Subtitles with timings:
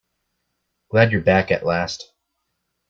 [0.89, 2.11] Glad you're back at last.